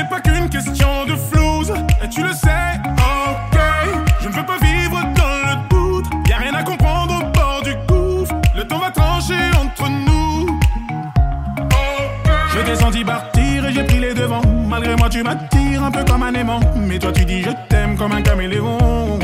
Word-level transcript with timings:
n'est 0.00 0.08
pas 0.08 0.20
qu'une 0.20 0.48
question 0.48 1.04
de 1.06 1.14
flouze, 1.14 1.72
et 2.02 2.08
tu 2.08 2.22
le 2.22 2.32
sais, 2.32 2.80
ok. 2.96 3.58
Je 4.20 4.28
ne 4.28 4.32
veux 4.32 4.44
pas 4.44 4.58
vivre 4.58 4.98
dans 5.14 5.50
le 5.50 5.68
doute, 5.68 6.06
y 6.26 6.32
a 6.32 6.38
rien 6.38 6.54
à 6.54 6.62
comprendre 6.62 7.16
au 7.16 7.26
bord 7.38 7.60
du 7.62 7.74
gouffre. 7.86 8.34
Le 8.56 8.64
temps 8.66 8.78
va 8.78 8.90
trancher 8.90 9.50
entre 9.60 9.88
nous. 9.88 10.58
Je 12.54 12.60
t'ai 12.60 12.76
senti 12.76 13.04
partir 13.04 13.66
et 13.66 13.72
j'ai 13.72 13.84
pris 13.84 14.00
les 14.00 14.14
devants. 14.14 14.42
Malgré 14.68 14.96
moi, 14.96 15.08
tu 15.08 15.22
m'attires 15.22 15.84
un 15.84 15.90
peu 15.90 16.04
comme 16.04 16.22
un 16.22 16.32
aimant. 16.34 16.60
Mais 16.76 16.98
toi, 16.98 17.12
tu 17.12 17.24
dis 17.24 17.42
je 17.42 17.50
t'aime 17.68 17.96
comme 17.96 18.12
un 18.12 18.22
caméléon. 18.22 19.18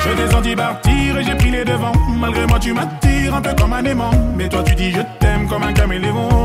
Je 0.00 0.32
senti 0.32 0.56
partir 0.56 1.18
et 1.18 1.24
j'ai 1.24 1.34
pris 1.34 1.50
les 1.50 1.64
devants. 1.64 1.92
Malgré 2.18 2.46
moi, 2.46 2.58
tu 2.58 2.72
m'attires 2.72 3.34
un 3.34 3.40
peu 3.40 3.54
comme 3.54 3.72
un 3.72 3.84
aimant. 3.84 4.10
Mais 4.36 4.48
toi, 4.48 4.62
tu 4.62 4.74
dis 4.74 4.92
je 4.92 5.02
t'aime 5.18 5.48
comme 5.48 5.64
un 5.64 5.72
caméléon. 5.72 6.37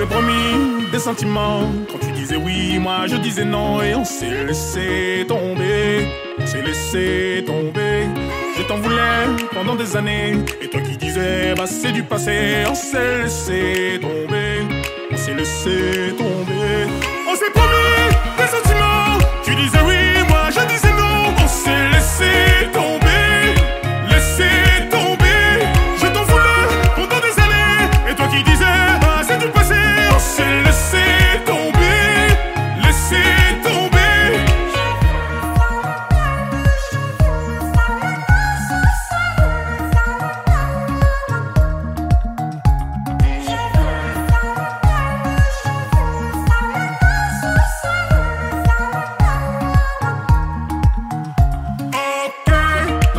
S'est 0.00 0.06
promis 0.06 0.88
des 0.90 0.98
sentiments. 0.98 1.60
Quand 1.92 1.98
tu 1.98 2.10
disais 2.12 2.36
oui, 2.36 2.78
moi 2.78 3.06
je 3.06 3.16
disais 3.16 3.44
non. 3.44 3.82
Et 3.82 3.94
on 3.94 4.02
s'est 4.02 4.46
laissé 4.46 5.26
tomber. 5.28 6.08
On 6.38 6.46
s'est 6.46 6.62
laissé 6.62 7.44
tomber. 7.46 8.08
Je 8.56 8.62
t'en 8.62 8.78
voulais 8.78 9.26
pendant 9.52 9.74
des 9.74 9.94
années. 9.98 10.38
Et 10.62 10.68
toi 10.68 10.80
qui 10.80 10.96
disais, 10.96 11.52
bah 11.54 11.66
c'est 11.66 11.92
du 11.92 12.02
passé. 12.02 12.64
On 12.66 12.74
s'est 12.74 13.24
laissé 13.24 14.00
tomber. 14.00 14.62
On 15.10 15.16
s'est 15.18 15.34
laissé 15.34 16.14
tomber. 16.16 16.86
On 17.30 17.34
s'est 17.34 17.50
promis 17.52 18.29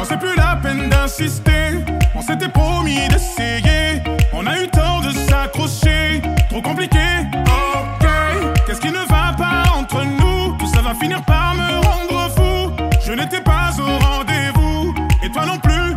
non 0.02 0.08
c'est 0.10 0.18
plus 0.18 0.36
la 0.36 0.56
peine 0.56 0.90
d'insister. 0.90 1.84
On 2.16 2.22
s'était 2.22 2.50
promis 2.50 3.08
d'essayer. 3.08 4.02
On 4.34 4.46
a 4.48 4.60
eu 4.60 4.68
temps 4.68 5.00
de 5.02 5.12
s'accrocher. 5.12 6.22
Trop 6.50 6.62
compliqué. 6.62 7.06
Ok, 7.46 8.08
qu'est-ce 8.66 8.82
qui 8.82 8.90
ne 8.90 9.06
va 9.08 9.34
pas 9.38 9.64
entre 9.78 10.04
nous? 10.04 10.58
Tout 10.58 10.66
ça 10.66 10.82
va 10.82 10.96
finir 10.96 11.22
par 11.24 11.54
me 11.54 11.86
rendre 11.86 12.32
fou. 12.36 12.72
Je 13.06 13.14
n'étais 13.14 13.42
pas 13.42 13.70
au 13.78 14.06
rendez-vous. 14.06 14.96
Et 15.24 15.30
toi 15.30 15.46
non 15.46 15.60
plus. 15.60 15.96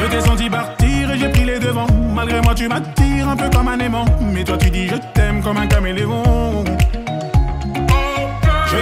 Je 0.00 0.04
t'ai 0.06 0.20
senti 0.20 0.50
partir 0.50 1.12
et 1.12 1.18
j'ai 1.18 1.28
pris 1.28 1.44
les 1.44 1.60
devants. 1.60 1.86
Malgré 2.14 2.40
moi, 2.40 2.54
tu 2.54 2.66
m'attires 2.66 3.28
un 3.28 3.36
peu 3.36 3.48
comme 3.48 3.68
un 3.68 3.78
aimant. 3.78 4.06
Mais 4.20 4.42
toi, 4.42 4.56
tu 4.58 4.70
dis 4.70 4.88
je 4.88 4.96
t'aime 5.14 5.40
comme 5.40 5.58
un 5.58 5.68
caméléon. 5.68 6.64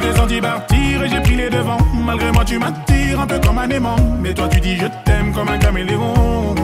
Je 0.02 0.16
senti 0.16 0.40
partir 0.40 1.02
et 1.02 1.08
j'ai 1.08 1.20
pris 1.20 1.36
les 1.36 1.50
devants. 1.50 1.78
Malgré 1.94 2.30
moi, 2.32 2.44
tu 2.44 2.58
m'attires 2.58 3.20
un 3.20 3.26
peu 3.26 3.38
comme 3.38 3.58
un 3.58 3.68
aimant. 3.68 3.96
Mais 4.20 4.34
toi, 4.34 4.48
tu 4.48 4.60
dis 4.60 4.76
je 4.76 4.86
t'aime 5.04 5.32
comme 5.32 5.48
un 5.48 5.58
caméléon. 5.58 6.54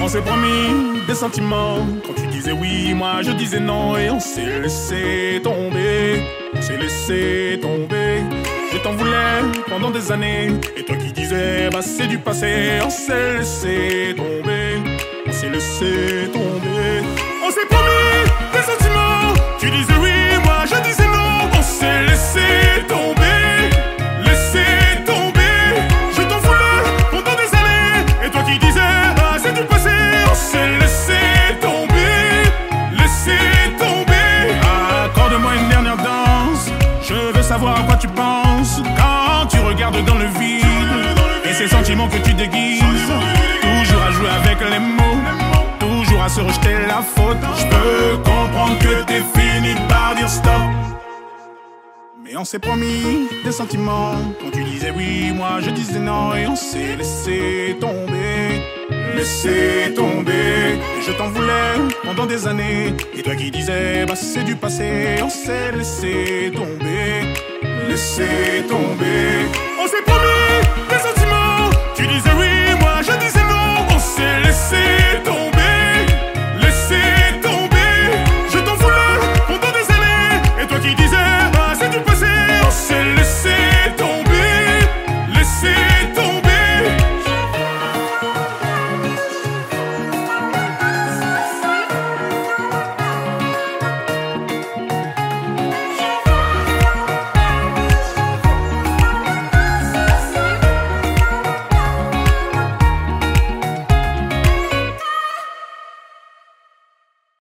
On 0.00 0.08
s'est 0.08 0.20
promis 0.20 1.00
des 1.06 1.14
sentiments. 1.14 1.78
Quand 2.06 2.14
tu 2.14 2.26
disais 2.28 2.52
oui, 2.52 2.94
moi 2.94 3.22
je 3.22 3.32
disais 3.32 3.60
non. 3.60 3.96
Et 3.96 4.10
on 4.10 4.20
s'est 4.20 4.60
laissé 4.60 5.40
tomber. 5.42 6.22
On 6.54 6.62
s'est 6.62 6.76
laissé 6.76 7.58
tomber. 7.60 8.22
Je 8.72 8.78
t'en 8.78 8.92
voulais 8.92 9.42
pendant 9.68 9.90
des 9.90 10.12
années. 10.12 10.50
Et 10.76 10.84
toi 10.84 10.96
qui 10.96 11.12
disais, 11.12 11.68
bah 11.72 11.80
c'est 11.82 12.06
du 12.06 12.18
passé. 12.18 12.80
On 12.84 12.90
s'est 12.90 13.38
laissé 13.38 14.14
tomber. 14.16 14.76
On 15.26 15.32
s'est 15.32 15.50
laissé 15.50 16.30
tomber. 16.32 17.02
On 17.46 17.50
s'est 17.50 17.66
promis 17.68 18.24
des 18.52 18.62
sentiments. 18.62 18.97
Savoir 37.48 37.80
à 37.80 37.82
quoi 37.82 37.96
tu 37.96 38.08
penses 38.08 38.82
quand 38.94 39.46
tu 39.48 39.58
regardes 39.60 40.04
dans 40.04 40.18
le 40.18 40.26
vide. 40.38 40.64
Et 41.48 41.54
ces 41.54 41.66
sentiments 41.66 42.08
que 42.08 42.18
tu 42.18 42.34
déguises. 42.34 42.82
Toujours 43.62 44.02
à 44.02 44.10
jouer 44.10 44.28
avec 44.40 44.58
les 44.72 44.78
mots. 44.78 45.20
Toujours 45.78 46.22
à 46.22 46.28
se 46.28 46.40
rejeter 46.42 46.74
la 46.86 47.00
faute. 47.14 47.42
Je 47.60 47.64
peux 47.74 48.16
comprendre 48.18 48.78
que 48.78 49.02
t'es 49.04 49.22
fini 49.34 49.74
par 49.88 50.14
dire 50.14 50.28
stop. 50.28 50.52
Mais 52.22 52.36
on 52.36 52.44
s'est 52.44 52.58
promis 52.58 53.28
des 53.42 53.52
sentiments. 53.52 54.12
Quand 54.40 54.50
tu 54.52 54.62
disais 54.62 54.92
oui, 54.94 55.32
moi 55.34 55.52
je 55.60 55.70
disais 55.70 56.00
non. 56.00 56.34
Et 56.34 56.46
on 56.46 56.56
s'est 56.56 56.96
laissé 56.98 57.78
tomber. 57.80 58.62
Laissé 59.16 59.94
tomber. 59.96 60.78
Et 60.98 61.02
je 61.06 61.12
t'en 61.12 61.28
voulais 61.28 61.37
pendant 62.08 62.26
des 62.26 62.46
années. 62.46 62.94
Et 63.16 63.22
toi 63.22 63.34
qui 63.36 63.50
disais, 63.50 64.06
bah 64.06 64.16
c'est 64.16 64.44
du 64.44 64.56
passé. 64.56 65.20
On 65.22 65.28
s'est 65.28 65.72
laissé 65.72 66.50
tomber. 66.54 67.10
Laissé 67.88 68.28
tomber. 68.66 69.17